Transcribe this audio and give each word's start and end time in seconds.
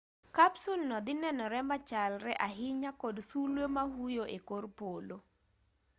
kapsul 0.35 0.79
no 0.89 0.97
dhi 1.05 1.13
nenore 1.21 1.59
machalre 1.69 2.33
ahinya 2.47 2.91
kod 3.01 3.15
sulwe 3.29 3.65
ma 3.75 3.83
huyo 3.95 4.23
e 4.37 4.39
kor 4.47 4.63
polo 4.79 5.17